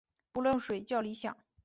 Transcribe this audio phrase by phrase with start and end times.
[0.31, 1.37] 不漏水较理想。